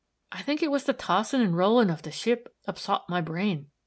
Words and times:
I 0.31 0.41
think 0.41 0.63
it 0.63 0.71
was 0.71 0.85
the 0.85 0.93
tossin' 0.93 1.41
an' 1.41 1.53
rollin' 1.53 1.91
ov 1.91 2.01
the 2.01 2.09
ship 2.09 2.55
upsot 2.67 3.07
my 3.07 3.21
brain. 3.21 3.69